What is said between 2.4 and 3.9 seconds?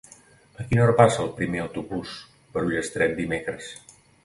per Ullastret dimecres?